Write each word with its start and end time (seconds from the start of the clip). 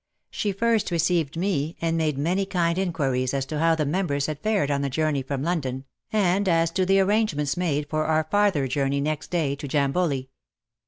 She 0.31 0.51
first 0.51 0.89
received 0.89 1.37
me 1.37 1.75
and 1.79 1.95
made 1.95 2.17
many 2.17 2.43
kind 2.43 2.75
inquiries 2.79 3.35
as 3.35 3.45
to 3.45 3.59
how 3.59 3.75
the 3.75 3.85
members 3.85 4.25
had 4.25 4.39
fared 4.39 4.71
on 4.71 4.81
the 4.81 4.89
journey 4.89 5.21
from 5.21 5.43
London, 5.43 5.85
and 6.11 6.49
as 6.49 6.71
to 6.71 6.87
the 6.87 6.99
arrangements 6.99 7.55
made 7.55 7.87
for 7.87 8.05
our 8.07 8.23
farther 8.23 8.67
journey 8.67 8.99
next 8.99 9.29
day 9.29 9.53
to 9.55 9.67
Jamboli. 9.67 10.29